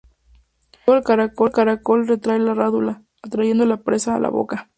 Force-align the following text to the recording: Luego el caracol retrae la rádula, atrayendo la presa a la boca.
Luego 0.87 1.43
el 1.45 1.51
caracol 1.51 2.07
retrae 2.07 2.39
la 2.39 2.55
rádula, 2.55 3.03
atrayendo 3.21 3.67
la 3.67 3.83
presa 3.83 4.15
a 4.15 4.19
la 4.19 4.29
boca. 4.29 4.67